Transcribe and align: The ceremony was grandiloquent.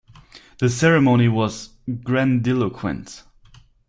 The 0.57 0.67
ceremony 0.67 1.27
was 1.27 1.75
grandiloquent. 2.03 3.21